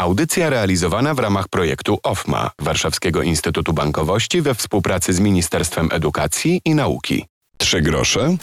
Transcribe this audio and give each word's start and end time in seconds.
Audycja 0.00 0.50
realizowana 0.50 1.14
w 1.14 1.18
ramach 1.18 1.48
projektu 1.48 1.98
OFMA 2.02 2.50
Warszawskiego 2.58 3.22
Instytutu 3.22 3.72
Bankowości 3.72 4.42
we 4.42 4.54
współpracy 4.54 5.12
z 5.12 5.20
Ministerstwem 5.20 5.88
Edukacji 5.92 6.60
i 6.64 6.74
Nauki. 6.74 7.26
Trzy 7.56 7.80
grosze 7.82 8.36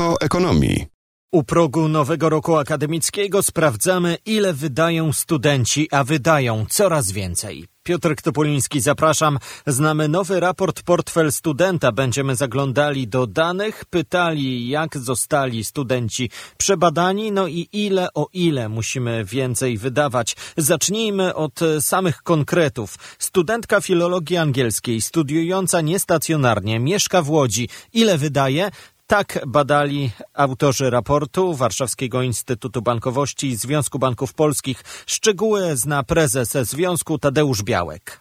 o 0.00 0.20
ekonomii. 0.20 0.86
U 1.32 1.44
progu 1.44 1.88
nowego 1.88 2.28
roku 2.28 2.56
akademickiego 2.56 3.42
sprawdzamy, 3.42 4.16
ile 4.26 4.52
wydają 4.52 5.12
studenci, 5.12 5.88
a 5.90 6.04
wydają 6.04 6.66
coraz 6.68 7.12
więcej. 7.12 7.66
Piotr 7.88 8.14
Topoliński, 8.22 8.80
zapraszam. 8.80 9.38
Znamy 9.66 10.08
nowy 10.08 10.40
raport 10.40 10.82
Portfel 10.82 11.32
Studenta. 11.32 11.92
Będziemy 11.92 12.36
zaglądali 12.36 13.08
do 13.08 13.26
danych, 13.26 13.84
pytali, 13.84 14.68
jak 14.68 14.98
zostali 14.98 15.64
studenci 15.64 16.30
przebadani, 16.56 17.32
no 17.32 17.46
i 17.46 17.68
ile 17.72 18.08
o 18.14 18.26
ile 18.32 18.68
musimy 18.68 19.24
więcej 19.24 19.78
wydawać. 19.78 20.36
Zacznijmy 20.56 21.34
od 21.34 21.60
samych 21.80 22.22
konkretów. 22.22 22.96
Studentka 23.18 23.80
filologii 23.80 24.36
angielskiej, 24.36 25.00
studiująca 25.00 25.80
niestacjonarnie, 25.80 26.80
mieszka 26.80 27.22
w 27.22 27.30
Łodzi. 27.30 27.68
Ile 27.92 28.18
wydaje? 28.18 28.70
Tak 29.10 29.38
badali 29.46 30.10
autorzy 30.34 30.90
raportu 30.90 31.54
Warszawskiego 31.54 32.22
Instytutu 32.22 32.82
Bankowości 32.82 33.46
i 33.46 33.56
Związku 33.56 33.98
Banków 33.98 34.34
Polskich. 34.34 34.82
Szczegóły 35.06 35.76
zna 35.76 36.02
prezes 36.02 36.52
Związku 36.52 37.18
Tadeusz 37.18 37.62
Białek. 37.62 38.20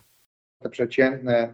Te 0.59 0.69
przeciętne 0.69 1.53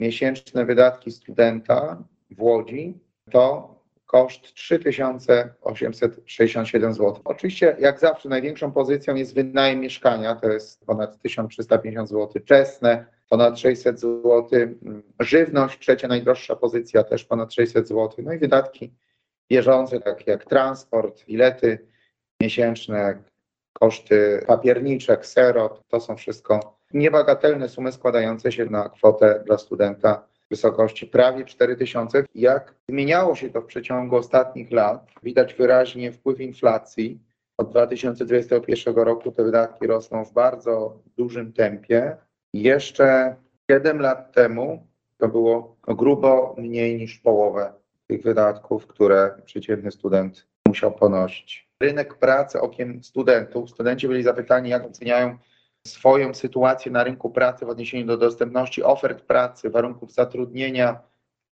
miesięczne 0.00 0.64
wydatki 0.64 1.10
studenta 1.10 2.04
w 2.30 2.42
Łodzi 2.42 2.94
to 3.30 3.74
koszt 4.12 4.54
3867 4.54 6.92
zł. 6.92 7.20
Oczywiście, 7.24 7.76
jak 7.78 8.00
zawsze, 8.00 8.28
największą 8.28 8.72
pozycją 8.72 9.14
jest 9.14 9.34
wynajem 9.34 9.80
mieszkania, 9.80 10.34
to 10.34 10.48
jest 10.48 10.86
ponad 10.86 11.22
1350 11.22 12.08
zł. 12.08 12.42
Czesne 12.44 13.06
ponad 13.28 13.58
600 13.58 14.00
zł. 14.00 14.48
Żywność, 15.20 15.78
trzecia 15.78 16.08
najdroższa 16.08 16.56
pozycja, 16.56 17.04
też 17.04 17.24
ponad 17.24 17.54
600 17.54 17.88
zł. 17.88 18.10
No 18.18 18.32
i 18.32 18.38
wydatki 18.38 18.94
bieżące, 19.50 20.00
takie 20.00 20.30
jak 20.30 20.44
transport, 20.44 21.24
bilety 21.24 21.86
miesięczne, 22.40 23.22
koszty 23.72 24.44
papierniczek, 24.46 25.26
serot, 25.26 25.82
to 25.88 26.00
są 26.00 26.16
wszystko 26.16 26.78
niebagatelne 26.94 27.68
sumy 27.68 27.92
składające 27.92 28.52
się 28.52 28.64
na 28.64 28.88
kwotę 28.88 29.42
dla 29.46 29.58
studenta 29.58 30.31
wysokości 30.52 31.06
prawie 31.06 31.44
4000. 31.44 32.24
Jak 32.34 32.74
zmieniało 32.88 33.34
się 33.34 33.50
to 33.50 33.60
w 33.60 33.66
przeciągu 33.66 34.16
ostatnich 34.16 34.70
lat, 34.70 35.06
widać 35.22 35.54
wyraźnie 35.54 36.12
wpływ 36.12 36.40
inflacji. 36.40 37.20
Od 37.58 37.70
2021 37.70 38.94
roku 38.94 39.32
te 39.32 39.44
wydatki 39.44 39.86
rosną 39.86 40.24
w 40.24 40.32
bardzo 40.32 40.98
dużym 41.16 41.52
tempie. 41.52 42.16
Jeszcze 42.54 43.36
7 43.70 44.00
lat 44.00 44.32
temu 44.32 44.86
to 45.18 45.28
było 45.28 45.76
grubo 45.88 46.54
mniej 46.58 46.98
niż 46.98 47.18
połowę 47.18 47.72
tych 48.06 48.22
wydatków, 48.22 48.86
które 48.86 49.34
przeciętny 49.44 49.90
student 49.90 50.46
musiał 50.68 50.92
ponosić. 50.92 51.68
Rynek 51.82 52.14
pracy 52.14 52.60
okiem 52.60 53.02
studentów. 53.02 53.70
Studenci 53.70 54.08
byli 54.08 54.22
zapytani, 54.22 54.70
jak 54.70 54.84
oceniają 54.86 55.38
swoją 55.86 56.34
sytuację 56.34 56.92
na 56.92 57.04
rynku 57.04 57.30
pracy 57.30 57.66
w 57.66 57.68
odniesieniu 57.68 58.06
do 58.06 58.16
dostępności 58.16 58.82
ofert 58.82 59.22
pracy, 59.22 59.70
warunków 59.70 60.12
zatrudnienia, 60.12 61.00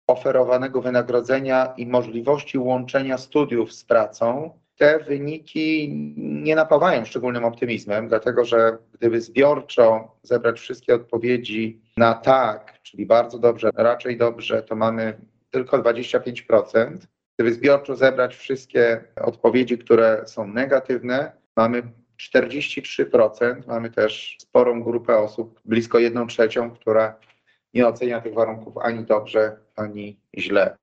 oferowanego 0.06 0.82
wynagrodzenia 0.82 1.74
i 1.76 1.86
możliwości 1.86 2.58
łączenia 2.58 3.18
studiów 3.18 3.72
z 3.72 3.84
pracą 3.84 4.50
te 4.76 4.98
wyniki 4.98 5.90
nie 6.16 6.56
napawają 6.56 7.04
szczególnym 7.04 7.44
optymizmem, 7.44 8.08
dlatego 8.08 8.44
że 8.44 8.78
gdyby 8.92 9.20
zbiorczo 9.20 10.16
zebrać 10.22 10.60
wszystkie 10.60 10.94
odpowiedzi 10.94 11.82
na 11.96 12.14
tak, 12.14 12.78
czyli 12.82 13.06
bardzo 13.06 13.38
dobrze, 13.38 13.70
raczej 13.74 14.18
dobrze, 14.18 14.62
to 14.62 14.76
mamy 14.76 15.18
tylko 15.50 15.78
25%. 15.78 16.96
Gdyby 17.38 17.54
zbiorczo 17.54 17.96
zebrać 17.96 18.36
wszystkie 18.36 19.04
odpowiedzi, 19.16 19.78
które 19.78 20.22
są 20.26 20.46
negatywne, 20.46 21.32
mamy 21.56 21.82
43%. 22.30 23.66
Mamy 23.66 23.90
też 23.90 24.36
sporą 24.40 24.82
grupę 24.82 25.18
osób, 25.18 25.60
blisko 25.64 25.98
1 25.98 26.26
trzecią, 26.26 26.70
która 26.70 27.18
nie 27.74 27.86
ocenia 27.86 28.20
tych 28.20 28.34
warunków 28.34 28.78
ani 28.78 29.04
dobrze, 29.04 29.56
ani 29.76 30.20
źle 30.38 30.76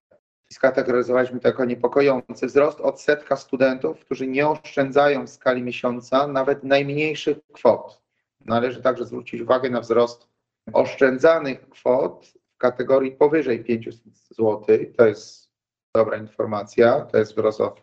skategoryzowaliśmy 0.54 1.40
to 1.40 1.48
jako 1.48 1.66
niepokojący 1.66 2.48
wzrost 2.48 2.82
odsetka 2.82 3.36
studentów, 3.36 4.00
którzy 4.00 4.28
nie 4.28 4.48
oszczędzają 4.48 5.28
w 5.28 5.30
skali 5.30 5.64
miesiąca 5.64 6.28
nawet 6.28 6.64
najmniejszych 6.64 7.38
kwot. 7.54 8.02
Należy 8.46 8.82
także 8.82 9.06
zwrócić 9.06 9.42
uwagę 9.42 9.70
na 9.70 9.82
wzrost 9.82 10.28
oszczędzanych 10.74 11.70
kwot 11.70 12.34
w 12.56 12.58
kategorii 12.58 13.12
powyżej 13.12 13.64
500 13.64 13.96
zł. 14.30 14.66
To 14.98 15.08
jest 15.08 15.52
dobra 15.96 16.18
informacja, 16.18 17.02
to 17.02 17.18
jest 17.18 17.32
wzrost 17.32 17.62
o 17.62 17.76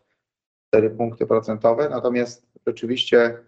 4 0.68 0.90
punkty 0.90 1.26
procentowe, 1.26 1.88
natomiast 1.88 2.47
rzeczywiście 2.66 3.38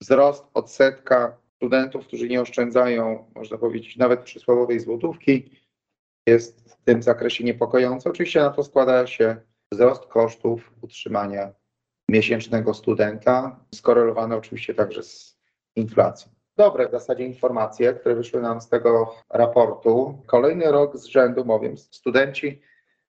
wzrost 0.00 0.44
odsetka 0.54 1.36
studentów, 1.56 2.06
którzy 2.06 2.28
nie 2.28 2.40
oszczędzają, 2.40 3.30
można 3.34 3.58
powiedzieć, 3.58 3.96
nawet 3.96 4.20
przysłowowej 4.20 4.80
złotówki, 4.80 5.50
jest 6.26 6.70
w 6.70 6.84
tym 6.84 7.02
zakresie 7.02 7.44
niepokojące. 7.44 8.10
Oczywiście 8.10 8.40
na 8.40 8.50
to 8.50 8.64
składa 8.64 9.06
się 9.06 9.36
wzrost 9.72 10.06
kosztów 10.06 10.72
utrzymania 10.82 11.52
miesięcznego 12.08 12.74
studenta, 12.74 13.60
skorelowany 13.74 14.36
oczywiście 14.36 14.74
także 14.74 15.02
z 15.02 15.38
inflacją. 15.76 16.32
Dobre 16.56 16.88
w 16.88 16.90
zasadzie 16.90 17.24
informacje, 17.24 17.94
które 17.94 18.14
wyszły 18.14 18.42
nam 18.42 18.60
z 18.60 18.68
tego 18.68 19.14
raportu. 19.30 20.22
Kolejny 20.26 20.72
rok 20.72 20.96
z 20.96 21.04
rzędu, 21.04 21.44
bowiem 21.44 21.76
studenci 21.76 22.62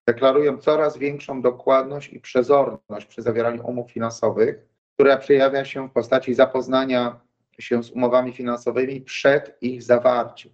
deklarują 0.07 0.57
coraz 0.57 0.97
większą 0.97 1.41
dokładność 1.41 2.13
i 2.13 2.19
przezorność 2.19 3.05
przy 3.07 3.21
zawieraniu 3.21 3.67
umów 3.67 3.91
finansowych, 3.91 4.65
która 4.97 5.17
przejawia 5.17 5.65
się 5.65 5.87
w 5.87 5.91
postaci 5.91 6.33
zapoznania 6.33 7.19
się 7.59 7.83
z 7.83 7.91
umowami 7.91 8.33
finansowymi 8.33 9.01
przed 9.01 9.57
ich 9.61 9.83
zawarciem. 9.83 10.51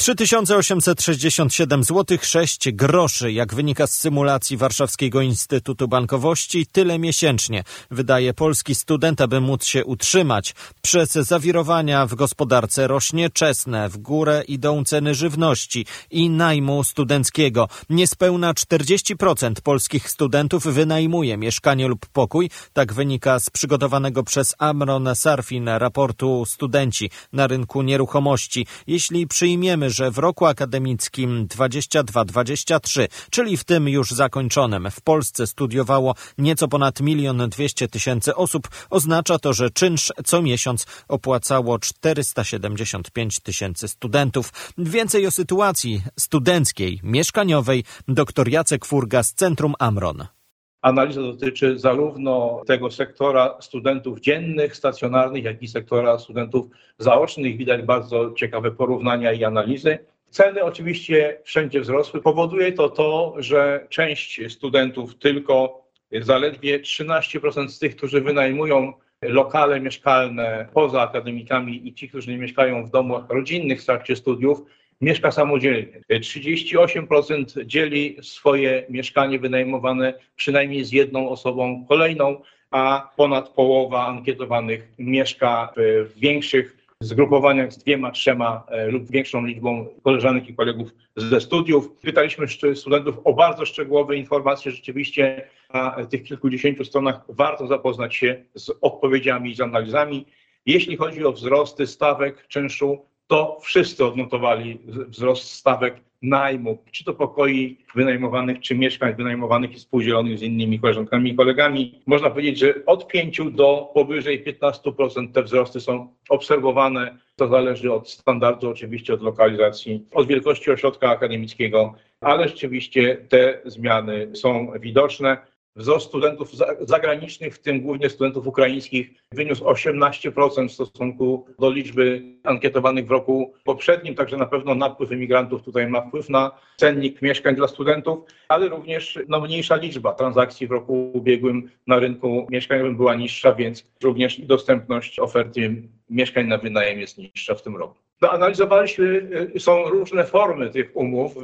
3867 0.00 1.84
zł 1.84 2.18
6 2.22 2.72
groszy, 2.72 3.32
jak 3.32 3.54
wynika 3.54 3.86
z 3.86 3.94
symulacji 3.94 4.56
Warszawskiego 4.56 5.20
Instytutu 5.20 5.88
Bankowości, 5.88 6.66
tyle 6.72 6.98
miesięcznie 6.98 7.64
wydaje 7.90 8.34
polski 8.34 8.74
student, 8.74 9.20
aby 9.20 9.40
móc 9.40 9.64
się 9.64 9.84
utrzymać. 9.84 10.54
Przez 10.82 11.12
zawirowania 11.12 12.06
w 12.06 12.14
gospodarce 12.14 12.86
rośnie 12.86 13.30
czesne, 13.30 13.88
w 13.88 13.98
górę 13.98 14.42
idą 14.48 14.84
ceny 14.84 15.14
żywności 15.14 15.86
i 16.10 16.30
najmu 16.30 16.84
studenckiego. 16.84 17.68
Niespełna 17.90 18.52
40% 18.54 19.60
polskich 19.62 20.10
studentów 20.10 20.64
wynajmuje 20.64 21.36
mieszkanie 21.36 21.88
lub 21.88 22.06
pokój, 22.06 22.50
tak 22.72 22.92
wynika 22.92 23.40
z 23.40 23.50
przygotowanego 23.50 24.22
przez 24.22 24.54
Amron 24.58 25.08
Sarfin 25.14 25.68
raportu 25.68 26.44
Studenci 26.46 27.10
na 27.32 27.46
rynku 27.46 27.82
nieruchomości. 27.82 28.66
Jeśli 28.86 29.26
przyjmiemy 29.26 29.89
że 29.90 30.10
w 30.10 30.18
roku 30.18 30.46
akademickim 30.46 31.46
22-23, 31.48 33.08
czyli 33.30 33.56
w 33.56 33.64
tym 33.64 33.88
już 33.88 34.10
zakończonym, 34.10 34.88
w 34.90 35.00
Polsce 35.00 35.46
studiowało 35.46 36.14
nieco 36.38 36.68
ponad 36.68 37.00
milion 37.00 37.48
dwieście 37.48 37.88
tysięcy 37.88 38.34
osób, 38.34 38.68
oznacza 38.90 39.38
to, 39.38 39.52
że 39.52 39.70
czynsz 39.70 40.12
co 40.24 40.42
miesiąc 40.42 40.86
opłacało 41.08 41.78
475 41.78 43.40
tysięcy 43.40 43.88
studentów. 43.88 44.52
Więcej 44.78 45.26
o 45.26 45.30
sytuacji 45.30 46.02
studenckiej, 46.18 47.00
mieszkaniowej 47.02 47.84
dr 48.08 48.48
Jacek 48.48 48.84
Furga 48.84 49.22
z 49.22 49.34
Centrum 49.34 49.74
Amron. 49.78 50.39
Analiza 50.82 51.22
dotyczy 51.22 51.78
zarówno 51.78 52.62
tego 52.66 52.90
sektora 52.90 53.56
studentów 53.60 54.20
dziennych, 54.20 54.76
stacjonarnych, 54.76 55.44
jak 55.44 55.62
i 55.62 55.68
sektora 55.68 56.18
studentów 56.18 56.66
zaocznych. 56.98 57.56
Widać 57.56 57.82
bardzo 57.82 58.32
ciekawe 58.32 58.70
porównania 58.70 59.32
i 59.32 59.44
analizy. 59.44 59.98
Ceny 60.30 60.64
oczywiście 60.64 61.40
wszędzie 61.44 61.80
wzrosły. 61.80 62.22
Powoduje 62.22 62.72
to 62.72 62.88
to, 62.88 63.34
że 63.38 63.86
część 63.88 64.52
studentów, 64.52 65.18
tylko 65.18 65.84
zaledwie 66.20 66.80
13% 66.80 67.68
z 67.68 67.78
tych, 67.78 67.96
którzy 67.96 68.20
wynajmują 68.20 68.92
lokale 69.22 69.80
mieszkalne 69.80 70.68
poza 70.74 71.02
akademikami 71.02 71.88
i 71.88 71.94
ci, 71.94 72.08
którzy 72.08 72.30
nie 72.30 72.38
mieszkają 72.38 72.86
w 72.86 72.90
domach 72.90 73.24
rodzinnych 73.28 73.82
w 73.82 73.86
trakcie 73.86 74.16
studiów, 74.16 74.62
mieszka 75.00 75.30
samodzielnie. 75.30 76.00
38% 76.10 77.64
dzieli 77.66 78.16
swoje 78.22 78.86
mieszkanie 78.88 79.38
wynajmowane 79.38 80.14
przynajmniej 80.36 80.84
z 80.84 80.92
jedną 80.92 81.28
osobą 81.28 81.84
kolejną, 81.88 82.40
a 82.70 83.10
ponad 83.16 83.48
połowa 83.48 84.06
ankietowanych 84.06 84.88
mieszka 84.98 85.72
w 85.76 86.12
większych 86.16 86.80
zgrupowaniach 87.02 87.72
z 87.72 87.78
dwiema, 87.78 88.10
trzema 88.10 88.66
e, 88.68 88.86
lub 88.86 89.10
większą 89.10 89.46
liczbą 89.46 89.86
koleżanek 90.02 90.48
i 90.48 90.54
kolegów 90.54 90.90
ze 91.16 91.40
studiów. 91.40 91.92
Pytaliśmy 92.02 92.46
studentów 92.74 93.18
o 93.24 93.32
bardzo 93.32 93.64
szczegółowe 93.64 94.16
informacje. 94.16 94.72
Rzeczywiście 94.72 95.48
na 95.74 96.06
tych 96.06 96.22
kilkudziesięciu 96.22 96.84
stronach 96.84 97.20
warto 97.28 97.66
zapoznać 97.66 98.14
się 98.14 98.44
z 98.54 98.70
odpowiedziami 98.80 99.50
i 99.50 99.54
z 99.54 99.60
analizami. 99.60 100.26
Jeśli 100.66 100.96
chodzi 100.96 101.24
o 101.24 101.32
wzrosty 101.32 101.86
stawek 101.86 102.46
czynszu, 102.46 103.06
to 103.30 103.58
wszyscy 103.62 104.04
odnotowali 104.04 104.78
wzrost 105.08 105.52
stawek 105.52 105.94
najmu, 106.22 106.78
czy 106.90 107.04
to 107.04 107.14
pokoi 107.14 107.78
wynajmowanych, 107.94 108.60
czy 108.60 108.74
mieszkań 108.74 109.14
wynajmowanych 109.14 109.72
i 109.72 109.80
spółdzielonych 109.80 110.38
z 110.38 110.42
innymi 110.42 110.80
koleżankami 110.80 111.30
i 111.30 111.34
kolegami. 111.34 112.02
Można 112.06 112.30
powiedzieć, 112.30 112.58
że 112.58 112.74
od 112.86 113.08
5 113.08 113.40
do 113.52 113.90
powyżej 113.94 114.44
15% 114.44 115.32
te 115.32 115.42
wzrosty 115.42 115.80
są 115.80 116.14
obserwowane. 116.28 117.18
To 117.36 117.48
zależy 117.48 117.92
od 117.92 118.10
standardu, 118.10 118.70
oczywiście 118.70 119.14
od 119.14 119.22
lokalizacji, 119.22 120.04
od 120.14 120.26
wielkości 120.26 120.70
ośrodka 120.70 121.10
akademickiego, 121.10 121.94
ale 122.20 122.48
rzeczywiście 122.48 123.16
te 123.28 123.60
zmiany 123.64 124.36
są 124.36 124.72
widoczne. 124.80 125.36
Wzrost 125.76 126.08
studentów 126.08 126.50
zagranicznych, 126.80 127.54
w 127.54 127.58
tym 127.58 127.80
głównie 127.80 128.10
studentów 128.10 128.46
ukraińskich, 128.46 129.10
wyniósł 129.32 129.64
18% 129.64 130.68
w 130.68 130.72
stosunku 130.72 131.46
do 131.58 131.70
liczby 131.70 132.22
ankietowanych 132.44 133.06
w 133.06 133.10
roku 133.10 133.52
poprzednim, 133.64 134.14
także 134.14 134.36
na 134.36 134.46
pewno 134.46 134.74
napływ 134.74 135.12
imigrantów 135.12 135.62
tutaj 135.62 135.86
ma 135.86 136.00
wpływ 136.00 136.28
na 136.28 136.50
cennik 136.76 137.22
mieszkań 137.22 137.56
dla 137.56 137.68
studentów, 137.68 138.18
ale 138.48 138.68
również 138.68 139.18
no, 139.28 139.40
mniejsza 139.40 139.76
liczba 139.76 140.14
transakcji 140.14 140.66
w 140.66 140.70
roku 140.70 141.10
ubiegłym 141.14 141.70
na 141.86 141.98
rynku 141.98 142.46
mieszkaniowym 142.50 142.96
była 142.96 143.14
niższa, 143.14 143.54
więc 143.54 143.90
również 144.02 144.40
dostępność 144.40 145.18
oferty 145.18 145.82
mieszkań 146.10 146.46
na 146.46 146.58
wynajem 146.58 147.00
jest 147.00 147.18
niższa 147.18 147.54
w 147.54 147.62
tym 147.62 147.76
roku. 147.76 148.09
No, 148.20 148.30
analizowaliśmy, 148.30 149.30
y, 149.56 149.60
są 149.60 149.84
różne 149.84 150.24
formy 150.24 150.70
tych 150.70 150.96
umów. 150.96 151.34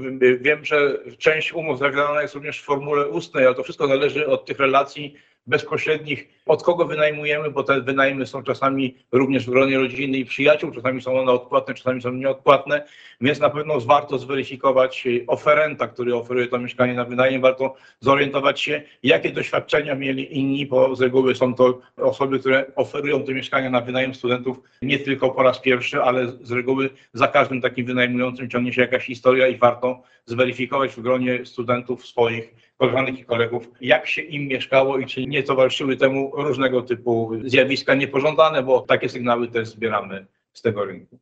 Wiem, 0.41 0.65
że 0.65 0.99
część 1.19 1.53
umów 1.53 1.79
zawiadana 1.79 2.23
jest 2.23 2.35
również 2.35 2.61
w 2.61 2.65
formule 2.65 3.09
ustnej, 3.09 3.47
ale 3.47 3.55
to 3.55 3.63
wszystko 3.63 3.87
zależy 3.87 4.27
od 4.27 4.47
tych 4.47 4.59
relacji 4.59 5.15
bezpośrednich, 5.47 6.29
od 6.47 6.63
kogo 6.63 6.85
wynajmujemy, 6.85 7.51
bo 7.51 7.63
te 7.63 7.81
wynajmy 7.81 8.27
są 8.27 8.43
czasami 8.43 8.95
również 9.13 9.47
w 9.47 9.51
gronie 9.51 9.79
rodziny 9.79 10.19
i 10.19 10.25
przyjaciół, 10.25 10.71
czasami 10.71 11.03
są 11.03 11.21
one 11.21 11.33
odpłatne, 11.33 11.75
czasami 11.75 12.03
są 12.03 12.13
nieodpłatne, 12.13 12.85
więc 13.21 13.41
na 13.41 13.51
pewno 13.51 13.81
warto 13.81 14.19
zweryfikować 14.19 15.05
oferenta, 15.27 15.89
który 15.89 16.15
oferuje 16.15 16.47
to 16.47 16.59
mieszkanie 16.59 16.95
na 16.95 17.05
wynajem, 17.05 17.43
warto 17.43 17.75
zorientować 18.01 18.61
się, 18.61 18.83
jakie 19.03 19.31
doświadczenia 19.31 19.95
mieli 19.95 20.39
inni, 20.39 20.67
bo 20.67 20.97
z 20.97 21.01
reguły 21.01 21.35
są 21.35 21.55
to 21.55 21.81
osoby, 21.97 22.39
które 22.39 22.67
oferują 22.77 23.23
te 23.23 23.35
mieszkania 23.35 23.71
na 23.71 23.81
wynajem 23.81 24.15
studentów 24.15 24.61
nie 24.83 24.99
tylko 24.99 25.31
po 25.31 25.43
raz 25.43 25.61
pierwszy, 25.61 26.03
ale 26.03 26.29
z 26.29 26.53
reguły 26.53 26.91
za 27.13 27.29
każdym 27.29 27.61
takim 27.61 27.87
wynajmującym 27.87 28.51
ciągnie 28.51 28.73
się 28.73 28.81
jakaś 28.81 29.07
historia 29.07 29.49
i 29.49 29.57
warto 29.57 30.03
zweryfikować 30.27 30.93
w 30.93 31.01
gronie 31.01 31.47
studentów 31.47 32.07
swoich 32.07 32.66
koleżanek 32.79 33.19
i 33.19 33.25
kolegów, 33.25 33.71
jak 33.81 34.07
się 34.07 34.23
im 34.23 34.49
mieszkało 34.49 34.99
i 34.99 35.07
czy 35.07 35.27
nie 35.27 35.43
towarzyszyły 35.43 35.97
temu 35.97 36.33
różnego 36.35 36.83
typu 36.83 37.31
zjawiska 37.45 37.95
niepożądane, 37.95 38.63
bo 38.63 38.81
takie 38.81 39.09
sygnały 39.09 39.49
też 39.49 39.69
zbieramy 39.69 40.27
z 40.53 40.63
tego 40.63 40.85
rynku. 40.85 41.19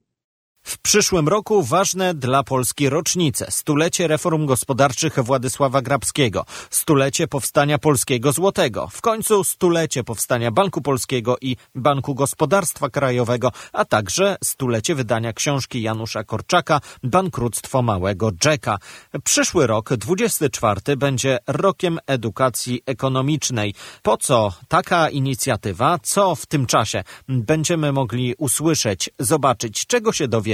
W 0.64 0.78
przyszłym 0.78 1.28
roku 1.28 1.62
ważne 1.62 2.14
dla 2.14 2.42
Polski 2.42 2.88
rocznice. 2.88 3.46
Stulecie 3.50 4.06
reform 4.06 4.46
gospodarczych 4.46 5.18
Władysława 5.18 5.82
Grabskiego, 5.82 6.44
stulecie 6.70 7.28
powstania 7.28 7.78
polskiego 7.78 8.32
złotego, 8.32 8.88
w 8.88 9.00
końcu 9.00 9.44
stulecie 9.44 10.04
powstania 10.04 10.50
Banku 10.50 10.82
Polskiego 10.82 11.36
i 11.40 11.56
Banku 11.74 12.14
Gospodarstwa 12.14 12.90
Krajowego, 12.90 13.52
a 13.72 13.84
także 13.84 14.36
stulecie 14.44 14.94
wydania 14.94 15.32
książki 15.32 15.82
Janusza 15.82 16.24
Korczaka 16.24 16.80
Bankructwo 17.02 17.82
Małego 17.82 18.30
Jacka. 18.44 18.78
Przyszły 19.24 19.66
rok, 19.66 19.94
24, 19.94 20.96
będzie 20.96 21.38
rokiem 21.46 21.98
edukacji 22.06 22.82
ekonomicznej. 22.86 23.74
Po 24.02 24.16
co 24.16 24.52
taka 24.68 25.10
inicjatywa? 25.10 25.98
Co 26.02 26.34
w 26.34 26.46
tym 26.46 26.66
czasie 26.66 27.04
będziemy 27.28 27.92
mogli 27.92 28.34
usłyszeć, 28.38 29.10
zobaczyć, 29.18 29.86
czego 29.86 30.12
się 30.12 30.28
dowiedzieć? 30.28 30.53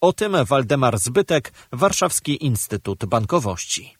O 0.00 0.12
tym 0.12 0.36
Waldemar 0.44 0.98
Zbytek, 0.98 1.52
Warszawski 1.72 2.44
Instytut 2.44 3.04
Bankowości. 3.04 3.94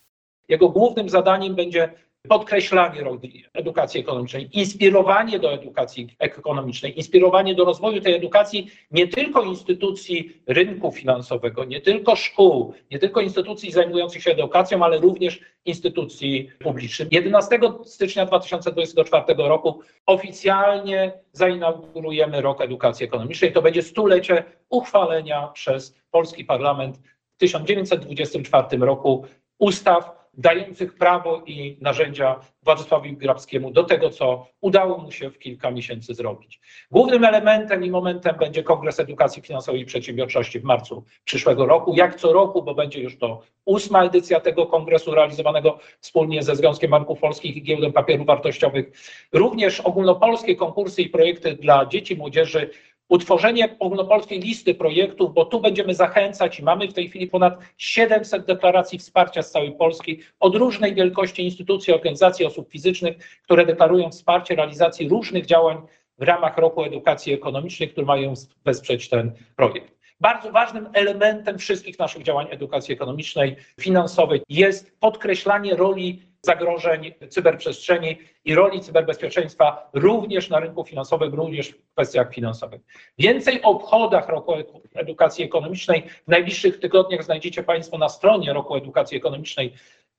Jego 0.48 0.68
głównym 0.68 1.08
zadaniem 1.08 1.54
będzie 1.54 1.92
podkreślanie 2.28 3.02
roli 3.02 3.44
edukacji 3.54 4.00
ekonomicznej, 4.00 4.48
inspirowanie 4.52 5.38
do 5.38 5.52
edukacji 5.52 6.08
ekonomicznej, 6.18 6.96
inspirowanie 6.96 7.54
do 7.54 7.64
rozwoju 7.64 8.00
tej 8.00 8.14
edukacji 8.14 8.70
nie 8.90 9.08
tylko 9.08 9.42
instytucji 9.42 10.42
rynku 10.46 10.92
finansowego, 10.92 11.64
nie 11.64 11.80
tylko 11.80 12.16
szkół, 12.16 12.74
nie 12.90 12.98
tylko 12.98 13.20
instytucji 13.20 13.72
zajmujących 13.72 14.22
się 14.22 14.30
edukacją, 14.30 14.84
ale 14.84 14.98
również 14.98 15.40
instytucji 15.64 16.50
publicznych. 16.58 17.12
11 17.12 17.58
stycznia 17.84 18.26
2024 18.26 19.24
roku 19.36 19.80
oficjalnie 20.06 21.12
zainaugurujemy 21.32 22.40
rok 22.40 22.60
edukacji 22.60 23.06
ekonomicznej. 23.06 23.52
To 23.52 23.62
będzie 23.62 23.82
stulecie 23.82 24.44
uchwalenia 24.68 25.48
przez 25.48 25.94
polski 26.10 26.44
parlament 26.44 26.98
w 27.34 27.38
1924 27.38 28.78
roku 28.78 29.26
ustaw 29.58 30.17
dających 30.38 30.94
prawo 30.94 31.42
i 31.46 31.78
narzędzia 31.80 32.40
Władysławowi 32.62 33.16
Grabskiemu 33.16 33.70
do 33.70 33.84
tego, 33.84 34.10
co 34.10 34.46
udało 34.60 34.98
mu 34.98 35.10
się 35.10 35.30
w 35.30 35.38
kilka 35.38 35.70
miesięcy 35.70 36.14
zrobić. 36.14 36.60
Głównym 36.90 37.24
elementem 37.24 37.84
i 37.84 37.90
momentem 37.90 38.36
będzie 38.36 38.62
Kongres 38.62 39.00
Edukacji 39.00 39.42
Finansowej 39.42 39.80
i 39.80 39.84
Przedsiębiorczości 39.84 40.60
w 40.60 40.64
marcu 40.64 41.04
przyszłego 41.24 41.66
roku. 41.66 41.94
Jak 41.96 42.14
co 42.14 42.32
roku, 42.32 42.62
bo 42.62 42.74
będzie 42.74 43.00
już 43.00 43.18
to 43.18 43.40
ósma 43.64 44.04
edycja 44.04 44.40
tego 44.40 44.66
kongresu 44.66 45.14
realizowanego 45.14 45.78
wspólnie 46.00 46.42
ze 46.42 46.56
Związkiem 46.56 46.90
Banków 46.90 47.20
Polskich 47.20 47.56
i 47.56 47.62
Giełdą 47.62 47.92
Papierów 47.92 48.26
Wartościowych. 48.26 48.92
Również 49.32 49.80
ogólnopolskie 49.80 50.56
konkursy 50.56 51.02
i 51.02 51.08
projekty 51.08 51.54
dla 51.54 51.86
dzieci, 51.86 52.16
młodzieży 52.16 52.70
utworzenie 53.08 53.76
ogólnopolskiej 53.78 54.40
listy 54.40 54.74
projektów, 54.74 55.34
bo 55.34 55.44
tu 55.44 55.60
będziemy 55.60 55.94
zachęcać 55.94 56.60
i 56.60 56.62
mamy 56.62 56.88
w 56.88 56.94
tej 56.94 57.08
chwili 57.08 57.26
ponad 57.26 57.58
700 57.76 58.46
deklaracji 58.46 58.98
wsparcia 58.98 59.42
z 59.42 59.50
całej 59.50 59.72
Polski 59.72 60.20
od 60.40 60.54
różnej 60.54 60.94
wielkości 60.94 61.44
instytucji, 61.44 61.92
organizacji, 61.94 62.46
osób 62.46 62.70
fizycznych, 62.70 63.16
które 63.42 63.66
deklarują 63.66 64.10
wsparcie 64.10 64.54
realizacji 64.54 65.08
różnych 65.08 65.46
działań 65.46 65.82
w 66.18 66.22
ramach 66.22 66.58
roku 66.58 66.84
edukacji 66.84 67.32
ekonomicznej, 67.32 67.88
które 67.88 68.06
mają 68.06 68.34
wesprzeć 68.64 69.08
ten 69.08 69.32
projekt. 69.56 69.98
Bardzo 70.20 70.52
ważnym 70.52 70.88
elementem 70.92 71.58
wszystkich 71.58 71.98
naszych 71.98 72.22
działań 72.22 72.46
edukacji 72.50 72.94
ekonomicznej, 72.94 73.56
finansowej 73.80 74.42
jest 74.48 75.00
podkreślanie 75.00 75.76
roli 75.76 76.22
zagrożeń 76.42 77.14
cyberprzestrzeni 77.28 78.18
i 78.44 78.54
roli 78.54 78.80
cyberbezpieczeństwa 78.80 79.90
również 79.92 80.50
na 80.50 80.60
rynku 80.60 80.84
finansowym, 80.84 81.34
również 81.34 81.68
w 81.68 81.92
kwestiach 81.92 82.34
finansowych. 82.34 82.80
Więcej 83.18 83.62
o 83.62 83.68
obchodach 83.68 84.28
roku 84.28 84.52
edukacji 84.94 85.44
ekonomicznej 85.44 86.02
w 86.02 86.28
najbliższych 86.28 86.80
tygodniach 86.80 87.24
znajdziecie 87.24 87.62
Państwo 87.62 87.98
na 87.98 88.08
stronie 88.08 88.52
roku 88.52 88.76
edukacji 88.76 89.16
ekonomicznej 89.16 89.72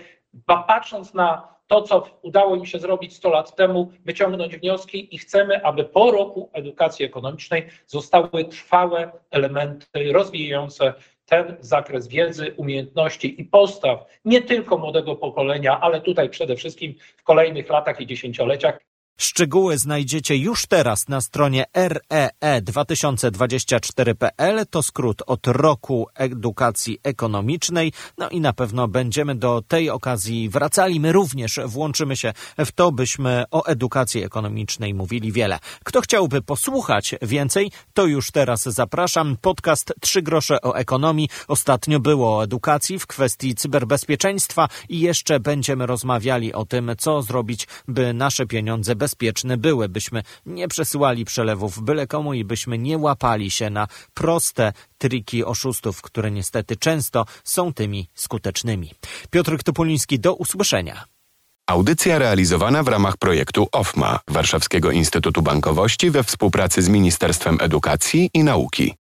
patrząc 0.46 1.14
na 1.14 1.57
to, 1.68 1.82
co 1.82 2.08
udało 2.22 2.56
im 2.56 2.66
się 2.66 2.80
zrobić 2.80 3.16
100 3.16 3.30
lat 3.30 3.56
temu, 3.56 3.92
wyciągnąć 4.06 4.58
wnioski 4.58 5.16
i 5.16 5.18
chcemy, 5.18 5.66
aby 5.66 5.84
po 5.84 6.12
roku 6.12 6.50
edukacji 6.54 7.06
ekonomicznej 7.06 7.68
zostały 7.86 8.46
trwałe 8.46 9.12
elementy 9.32 10.14
rozwijające 10.14 10.94
ten 11.26 11.58
zakres 11.60 12.08
wiedzy, 12.08 12.54
umiejętności 12.58 13.42
i 13.42 13.46
postaw 13.46 14.06
nie 14.26 14.42
tylko 14.42 14.78
młodego 14.78 15.16
pokolenia, 15.16 15.80
ale 15.80 16.02
tutaj 16.02 16.30
przede 16.30 16.56
wszystkim 16.56 16.96
w 17.18 17.24
kolejnych 17.24 17.70
latach 17.70 18.02
i 18.02 18.08
dziesięcioleciach 18.08 18.87
Szczegóły 19.20 19.78
znajdziecie 19.78 20.36
już 20.36 20.66
teraz 20.66 21.08
na 21.08 21.22
stronie 21.22 21.66
REE2024.pl. 21.74 24.66
To 24.70 24.84
skrót 24.84 25.24
od 25.26 25.48
roku 25.48 26.08
edukacji 26.16 27.00
ekonomicznej. 27.04 27.94
No 28.18 28.30
i 28.30 28.42
na 28.42 28.54
pewno 28.54 28.88
będziemy 28.88 29.36
do 29.36 29.64
tej 29.68 29.90
okazji 29.90 30.50
wracali. 30.50 31.00
My 31.00 31.12
również 31.12 31.60
włączymy 31.66 32.16
się 32.16 32.34
w 32.58 32.72
to, 32.72 32.92
byśmy 32.92 33.44
o 33.52 33.66
edukacji 33.66 34.24
ekonomicznej 34.24 34.94
mówili 34.94 35.32
wiele. 35.32 35.60
Kto 35.84 36.02
chciałby 36.02 36.42
posłuchać 36.42 37.16
więcej, 37.22 37.72
to 37.94 38.06
już 38.06 38.32
teraz 38.32 38.64
zapraszam. 38.64 39.38
Podcast 39.42 39.94
Trzy 40.02 40.22
grosze 40.22 40.62
o 40.62 40.76
ekonomii. 40.76 41.30
Ostatnio 41.48 42.00
było 42.00 42.38
o 42.38 42.44
edukacji 42.44 43.00
w 43.00 43.08
kwestii 43.08 43.56
cyberbezpieczeństwa 43.56 44.68
i 44.90 45.00
jeszcze 45.00 45.40
będziemy 45.40 45.86
rozmawiali 45.86 46.54
o 46.54 46.66
tym, 46.66 46.92
co 46.98 47.22
zrobić, 47.22 47.68
by 47.88 48.14
nasze 48.14 48.46
pieniądze 48.46 48.96
bezpieczne 49.08 49.58
były, 49.58 49.90
byśmy 49.90 50.24
nie 50.46 50.68
przesyłali 50.68 51.26
przelewów 51.26 51.80
byle 51.82 52.08
komu 52.08 52.34
i 52.34 52.44
byśmy 52.44 52.78
nie 52.78 52.98
łapali 52.98 53.52
się 53.52 53.70
na 53.70 53.88
proste 54.14 54.74
triki 54.98 55.46
oszustów, 55.46 56.02
które 56.02 56.32
niestety 56.32 56.76
często 56.76 57.26
są 57.44 57.74
tymi 57.74 58.10
skutecznymi. 58.14 58.92
Piotr 59.30 59.64
Topoliński, 59.64 60.20
do 60.20 60.34
usłyszenia. 60.34 61.06
Audycja 61.70 62.20
realizowana 62.20 62.84
w 62.84 62.88
ramach 62.88 63.18
projektu 63.18 63.68
OFMA 63.72 64.20
Warszawskiego 64.28 64.92
Instytutu 64.92 65.42
Bankowości 65.42 66.12
we 66.12 66.24
współpracy 66.24 66.82
z 66.82 66.90
Ministerstwem 66.90 67.58
Edukacji 67.62 68.30
i 68.34 68.44
Nauki. 68.44 68.98